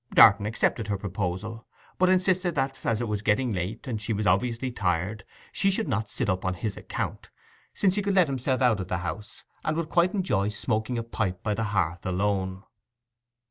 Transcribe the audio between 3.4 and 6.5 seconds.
late, and she was obviously tired, she should not sit up